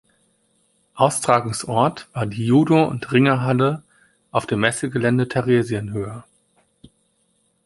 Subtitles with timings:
[0.95, 3.83] Austragungsort war die Judo- und Ringer-Halle
[4.31, 6.23] auf dem Messegelände Theresienhöhe.